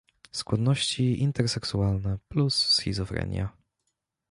[0.31, 3.49] „Skłonności interseksualne plus schizofrenia.